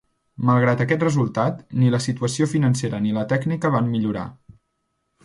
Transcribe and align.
Malgrat 0.49 0.79
aquest 0.85 1.03
resultat, 1.05 1.59
ni 1.81 1.91
la 1.95 1.99
situació 2.05 2.47
financera 2.55 3.03
ni 3.05 3.13
la 3.19 3.27
tècnica 3.35 3.73
van 3.77 3.93
millorar. 3.97 4.25